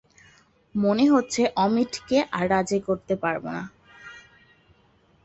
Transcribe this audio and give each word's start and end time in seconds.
মনে 0.75 1.05
হচ্ছে, 1.09 1.41
অমিটকে 1.55 2.17
আর 2.31 2.45
রাজি 2.49 2.79
করতে 2.87 3.13
পারব 3.15 3.43
না। 3.49 3.63